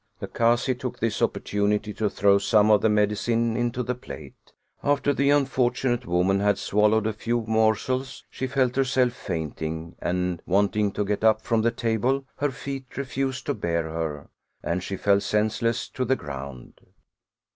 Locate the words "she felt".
8.31-8.75